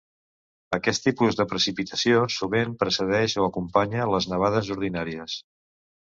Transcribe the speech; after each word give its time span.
Aquest 0.75 1.03
tipus 1.07 1.35
de 1.41 1.45
precipitació 1.51 2.23
sovint 2.35 2.73
precedeix 2.83 3.35
o 3.43 3.45
acompanya 3.49 4.07
les 4.13 4.29
nevades 4.31 4.71
ordinàries. 4.77 5.37